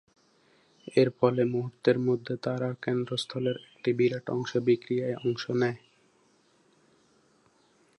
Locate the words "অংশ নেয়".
5.25-5.79